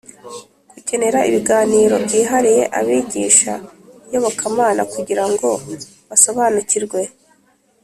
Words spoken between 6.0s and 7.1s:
basobanukirwe